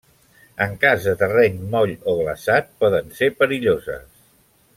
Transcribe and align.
En 0.65 0.71
cas 0.83 1.03
de 1.09 1.13
terreny 1.19 1.59
moll 1.75 1.93
o 2.13 2.17
glaçat 2.23 2.73
poden 2.85 3.15
ser 3.21 3.31
perilloses. 3.43 4.11